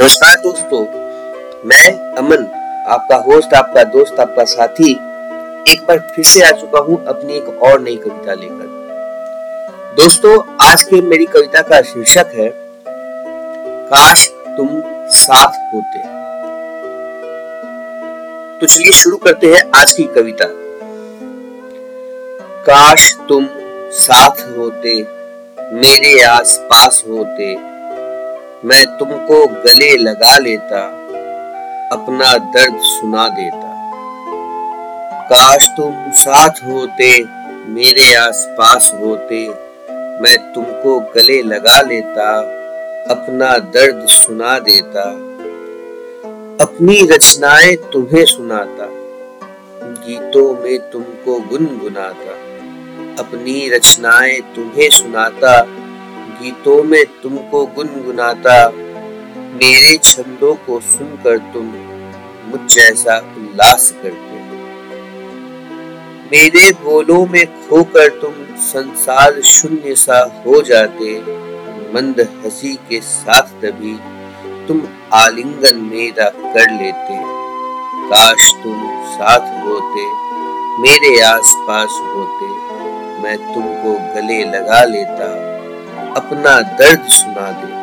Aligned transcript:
नमस्कार 0.00 0.34
दोस्तों, 0.34 0.80
मैं 1.64 2.14
अमन, 2.16 2.44
आपका 2.88 3.16
होस्ट 3.16 3.54
आपका 3.54 3.82
दोस्त, 3.84 4.20
आपका 4.20 4.44
साथी, 4.44 4.90
एक 5.72 5.80
बार 5.88 5.98
फिर 6.14 6.24
से 6.24 6.42
आ 6.42 6.50
चुका 6.50 6.78
हूँ 6.78 6.96
अपनी 7.04 7.34
एक 7.34 7.48
और 7.62 7.80
नई 7.80 7.96
कविता 7.96 8.34
लेकर। 8.34 9.96
दोस्तों, 9.96 10.32
आज 10.60 10.82
के 10.82 11.00
मेरी 11.00 11.24
कविता 11.24 11.60
का 11.62 11.80
शीर्षक 11.82 12.30
है, 12.34 12.48
काश 13.88 14.26
तुम 14.56 14.68
साथ 15.08 15.58
होते। 15.74 15.98
तो 18.60 18.66
चलिए 18.66 18.92
शुरू 18.92 19.16
करते 19.16 19.46
हैं 19.46 19.62
आज 19.74 19.92
की 19.92 20.04
कविता। 20.04 20.46
काश 22.62 23.14
तुम 23.28 23.48
साथ 23.98 24.40
होते, 24.58 24.96
मेरे 25.72 26.22
आस 26.22 26.56
पास 26.70 27.02
होते 27.08 27.71
मैं 28.64 28.98
तुमको 28.98 29.46
गले 29.46 29.96
लगा 29.96 30.38
लेता, 30.38 30.86
अपना 31.92 32.38
दर्द 32.38 32.78
सुना 32.80 33.28
देता। 33.28 33.72
काश 35.24 35.68
तुम 35.68 36.10
साथ 36.10 36.50
होते, 36.50 37.24
मेरे 37.68 38.14
आस 38.14 38.46
पास 38.50 38.92
होते, 38.94 39.48
मैं 40.22 40.52
तुमको 40.52 41.00
गले 41.00 41.42
लगा 41.42 41.80
लेता, 41.80 42.38
अपना 43.10 43.58
दर्द 43.58 44.06
सुना 44.06 44.58
देता। 44.58 45.10
अपनी 46.64 47.06
रचनाएँ 47.06 47.76
तुम्हें 47.76 48.24
सुनाता, 48.24 48.88
गीतों 50.06 50.54
में 50.54 50.90
तुमको 50.90 51.40
गुनगुनाता। 51.40 52.32
अपनी 53.22 53.68
रचनाएँ 53.68 54.40
तुम्हें 54.40 54.90
सुनाता 54.90 55.81
गीतों 56.32 56.82
में 56.82 57.04
तुमको 57.22 57.64
गुनगुनाता, 57.66 58.56
मेरे 59.54 59.96
छंदों 59.96 60.54
को 60.54 60.80
सुनकर 60.80 61.38
तुम 61.52 61.66
मुझ 62.44 62.60
जैसा 62.74 63.16
उल्लास 63.38 63.90
करते 64.02 64.38
हो। 64.38 64.40
मेरे 66.32 66.72
बोलों 66.72 67.26
में 67.26 67.46
खोकर 67.68 68.08
तुम 68.20 68.32
संसार 68.56 69.40
शून्य 69.40 69.94
सा 69.94 70.18
हो 70.46 70.60
जाते, 70.62 71.18
मंद 71.94 72.20
हँसी 72.20 72.74
के 72.90 73.00
साथ 73.00 73.52
तभी 73.62 73.94
तुम 74.68 74.82
आलिंगन 75.12 75.76
मेरा 75.92 76.28
कर 76.28 76.70
लेते। 76.72 77.20
काश 78.08 78.52
तुम 78.62 78.82
साथ 79.06 79.64
होते, 79.66 80.06
मेरे 80.82 81.20
आसपास 81.20 82.00
होते, 82.06 82.46
मैं 83.22 83.36
तुमको 83.54 83.92
गले 84.14 84.44
लगा 84.44 84.84
लेता। 84.84 85.41
अपना 86.16 86.60
दर्द 86.60 87.08
सुना 87.08 87.50
देता 87.52 87.82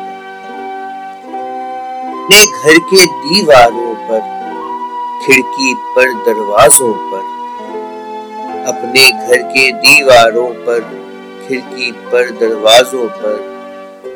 अपने 2.30 2.46
घर 2.46 2.78
के 2.78 3.06
दीवारों 3.06 3.94
पर, 3.94 4.20
खिड़की 5.26 5.74
पर, 5.74 6.12
दरवाजों 6.12 6.92
पर, 6.94 7.22
अपने 8.66 9.10
घर 9.12 9.42
के 9.42 9.72
दीवारों 9.72 10.48
पर, 10.48 10.80
खिड़की 11.48 11.92
पर, 11.92 12.30
दरवाजों 12.30 13.08
पर, 13.08 13.38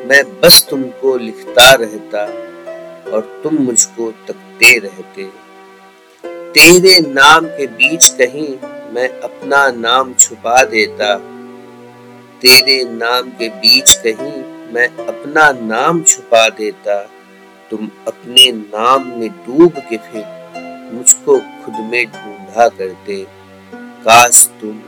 मैं 0.07 0.41
बस 0.41 0.67
तुमको 0.71 1.17
लिखता 1.17 1.73
रहता 1.73 2.23
और 3.11 3.41
तुम 3.45 3.55
मुझको 3.55 4.11
तकते 4.11 4.79
रहते। 4.79 5.25
तेरे 6.53 7.01
नाम 7.01 7.47
के 7.47 7.67
बीच 7.67 8.09
कहीं 8.09 8.49
मैं 8.95 9.09
अपना 9.21 9.71
नाम 9.71 10.15
छुपा 10.15 10.65
देता। 10.65 11.15
तेरे 12.45 12.85
नाम 12.85 13.29
के 13.31 13.49
बीच 13.49 13.95
कहीं 13.97 14.43
मैं 14.73 14.87
अपना 15.07 15.51
नाम 15.53 16.03
छुपा 16.03 16.49
देता, 16.49 16.97
तुम 17.71 17.91
अपने 18.09 18.53
नाम 18.53 19.07
में 19.07 19.29
डूब 19.29 19.79
के 19.79 19.97
फिर 19.97 20.25
मुझको 20.93 21.39
खुद 21.39 21.75
में 21.85 22.05
ढूंढा 22.07 22.69
करते। 22.69 23.17
काश 23.75 24.45
तुम 24.61 24.83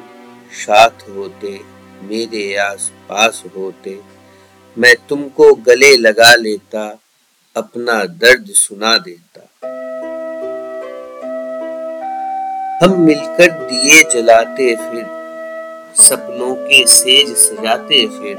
साथ 0.53 1.08
होते, 1.08 1.61
मेरे 2.03 2.57
आस 2.57 2.91
पास 3.08 3.42
होते। 3.57 3.98
मैं 4.79 4.95
तुमको 5.09 5.55
गले 5.55 5.97
लगा 5.97 6.35
लेता, 6.35 6.98
अपना 7.57 8.05
दर्द 8.05 8.47
सुना 8.47 8.97
देता। 8.98 9.48
हम 12.83 13.01
मिलकर 13.01 13.48
दिए 13.67 14.03
जलाते 14.03 14.75
फिर 14.77 15.16
सपनों 16.01 16.55
के 16.55 16.86
सेज 16.86 17.29
सजाते 17.36 18.07
फिर, 18.07 18.39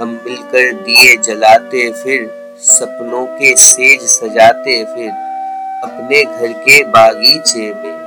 हम 0.00 0.08
मिलकर 0.24 0.72
दिए 0.72 1.16
जलाते 1.16 1.90
फिर, 1.92 2.30
सपनों 2.60 3.26
के 3.26 3.56
सेज 3.56 4.00
सजाते 4.00 4.84
फिर, 4.84 5.10
अपने 5.84 6.24
घर 6.24 6.52
के 6.52 6.84
बागीचे 6.84 7.74
में, 7.74 7.98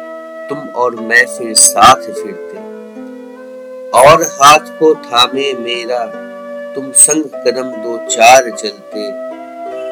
तुम 0.50 0.58
और 0.58 0.96
मैं 0.96 1.26
फिर 1.26 1.54
साथ 1.54 1.96
फिरते। 1.96 2.58
और 4.00 4.24
हाथ 4.24 4.80
को 4.80 4.96
थामे 4.96 5.54
मेरा, 5.54 6.06
तुम 6.76 6.92
संग 6.92 7.24
कदम 7.24 7.72
दो 7.84 7.98
चार 8.08 8.50
चलते 8.50 9.12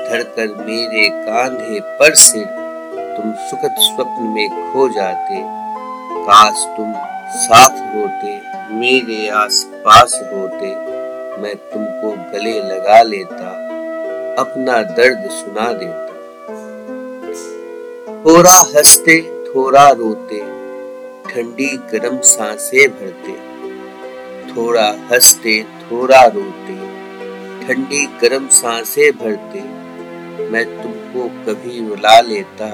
धड़कर 0.09 0.65
मेरे 0.65 1.09
कांधे 1.09 1.79
पर 1.79 2.15
सिर, 2.15 2.45
तुम 3.17 3.33
सुखद 3.49 3.75
स्वप्न 3.79 4.23
में 4.23 4.73
खो 4.73 4.89
जाते। 4.89 5.41
काश 6.23 6.65
तुम 6.77 7.20
साथ 7.31 7.95
होते, 7.95 8.41
मेरे 8.75 9.29
आस 9.29 9.63
पास 9.75 10.19
होते, 10.33 10.67
मैं 11.41 11.55
तुमको 11.55 12.11
गले 12.31 12.59
लगा 12.59 13.01
लेता, 13.01 13.49
अपना 14.41 14.81
दर्द 14.81 15.29
सुना 15.29 15.71
देता। 15.73 16.11
थोड़ा 18.25 18.57
हँसते, 18.75 19.21
थोड़ा 19.21 19.89
रोते, 19.89 20.39
ठंडी 21.29 21.77
गर्म 21.77 22.19
साँसें 22.19 22.89
भरते। 22.89 23.33
थोड़ा 24.55 24.87
हँसते, 25.11 25.63
थोड़ा 25.63 26.23
रोते, 26.25 26.75
ठंडी 27.65 28.05
गर्म 28.05 28.47
साँसें 28.47 29.11
भरते, 29.11 29.59
मैं 30.49 30.65
तुमको 30.83 31.27
कभी 31.45 31.89
रुला 31.89 32.19
लेता, 32.21 32.69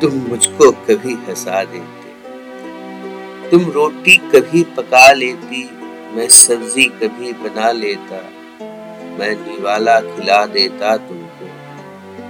तुम 0.00 0.12
मुझको 0.12 0.70
कभी 0.70 1.14
हंसा 1.14 1.64
देते। 1.64 1.99
तुम 3.50 3.70
रोटी 3.70 4.16
कभी 4.16 4.62
पका 4.76 5.12
लेती, 5.12 5.62
मैं 6.14 6.28
सब्ज़ी 6.28 6.84
कभी 6.84 7.32
बना 7.32 7.70
लेता। 7.72 8.18
मैं 9.18 9.30
निवाला 9.36 10.00
खिला 10.00 10.44
देता 10.46 10.96
तुमको, 10.96 11.46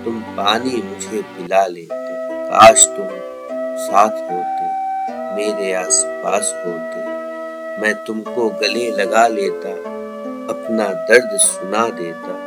तुम 0.04 0.20
पानी 0.36 0.82
मुझे 0.82 1.22
पिला 1.22 1.66
लेते, 1.66 2.14
काश 2.46 2.86
तुम 2.86 3.08
साथ 3.76 4.16
होते, 4.30 4.70
मेरे 5.36 5.72
आस 5.74 6.02
पास 6.24 6.52
होते। 6.66 7.04
मैं 7.82 7.94
तुमको 8.04 8.48
गले 8.62 8.90
लगा 8.90 9.26
लेता, 9.28 9.70
अपना 10.54 10.88
दर्द 11.04 11.36
सुना 11.38 11.86
देता। 12.00 12.38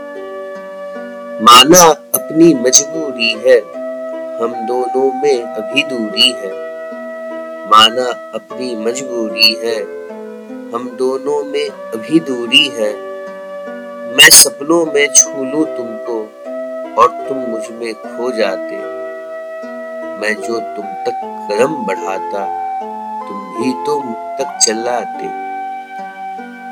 माना 1.44 1.83
अपनी 2.16 2.53
मजबूरी 2.53 3.31
है, 3.47 3.59
हम 4.41 4.66
दोनों 4.67 5.12
में 5.13 5.44
अभी 5.44 5.83
दूरी 5.83 6.31
है। 6.31 6.62
माना 7.63 8.03
अपनी 8.34 8.75
मजबूरी 8.75 9.53
है। 9.53 9.81
हम 10.72 10.90
दोनों 10.97 11.44
में 11.44 11.69
अभी 11.69 12.19
दूरी 12.19 12.68
है। 12.68 12.91
मैं 14.18 14.29
सपनों 14.29 14.85
में 14.85 15.07
छू 15.16 15.44
लू 15.44 15.63
तुमको 15.66 16.18
और 17.01 17.07
तुम 17.28 17.38
मुझमें 17.38 17.94
खो 17.94 18.31
जाते। 18.31 18.75
मैं 20.18 20.34
जो 20.35 20.59
तुम 20.59 20.85
तक 21.06 21.22
कदम 21.51 21.75
बढ़ाता, 21.85 22.44
तुम 23.28 23.38
भी 23.38 23.72
तो 23.85 24.00
मुझ 24.00 24.18
तक 24.18 24.57
चलाते। 24.62 25.28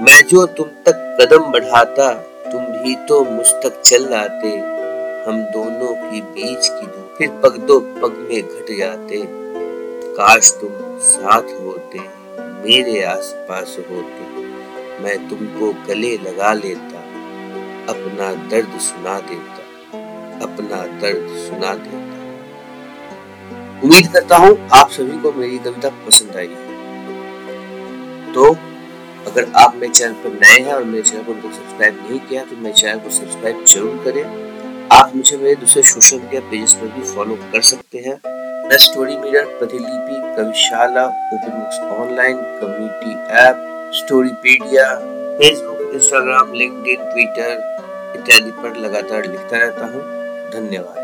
मैं 0.03 0.21
जो 0.27 0.45
तुम 0.45 0.67
तक 0.67 1.17
कदम 1.21 1.51
बढ़ाता, 1.51 2.13
तुम 2.51 2.63
भी 2.63 2.95
तो 2.95 3.23
मुझ 3.25 3.47
तक 3.47 3.81
चल 3.81 4.13
आते 4.13 4.47
हम 5.27 5.41
दोनों 5.43 6.11
की 6.11 6.21
बीच 6.21 6.67
की 6.67 6.85
दूर 6.85 7.15
फिर 7.17 7.29
पग 7.29 7.57
दो 7.57 7.79
पग 7.79 8.27
में 8.29 8.41
घट 8.41 8.77
जाते। 8.79 9.41
काश 10.13 10.51
तुम 10.61 10.71
साथ 11.01 11.51
होते, 11.59 11.99
मेरे 12.63 13.01
आसपास 13.05 13.75
होते। 13.81 14.23
मैं 15.03 15.17
तुमको 15.29 15.71
गले 15.87 16.15
लगा 16.19 16.51
लेता, 16.55 16.99
अपना 17.89 18.31
दर्द 18.49 18.79
सुना 18.81 19.19
देता, 19.21 19.61
अपना 20.45 20.85
दर्द 21.01 21.27
सुना 21.39 21.73
देता। 21.75 22.19
उम्मीद 23.83 24.11
करता 24.13 24.37
हूँ 24.37 24.57
आप 24.73 24.89
सभी 24.91 25.17
को 25.21 25.31
मेरी 25.33 25.57
कविता 25.59 25.89
पसंद 26.05 26.35
आई 26.37 26.47
तो 28.33 28.49
अगर 29.27 29.51
आप 29.57 29.75
मेरे 29.75 29.93
चैनल 29.93 30.13
पर 30.13 30.33
नए 30.35 30.59
हैं 30.59 30.73
और 30.73 30.83
मेरे 30.83 31.01
चैनल 31.03 31.23
को 31.23 31.51
सब्सक्राइब 31.51 31.95
नहीं 32.01 32.19
किया 32.19 32.43
तो 32.45 32.55
मेरे 32.57 32.75
चैनल 32.75 32.99
को 32.99 33.09
सब्सक्राइब 33.11 33.65
ज़रूर 33.65 34.01
करें। 34.05 34.23
आप 34.91 35.15
मुझे 35.15 35.37
मेरे 35.37 35.55
दूसरे 35.55 35.83
सोशल 35.85 36.19
मीडिया 36.19 36.41
पेजेस 36.51 36.73
पर 36.73 36.87
भी 36.95 37.03
फॉलो 37.13 37.35
कर 37.51 37.61
सकते 37.63 37.97
हैं। 37.99 38.15
The 38.71 38.77
Story 38.77 39.15
Mirror 39.17 39.45
Pratilipi, 39.59 40.17
Kavishala 40.35 41.03
open 41.05 41.49
books 41.49 41.79
online 41.93 42.37
community 42.61 43.11
app 43.39 43.91
Storypedia 43.95 44.85
Facebook 45.39 45.91
Instagram 45.93 46.53
LinkedIn 46.53 47.03
Twitter 47.09 47.51
इत्यादि 48.15 48.51
पर 48.61 48.77
लगातार 48.77 49.25
लिखता 49.25 49.57
रहता 49.57 49.85
हूँ। 49.85 50.03
धन्यवाद। 50.51 51.00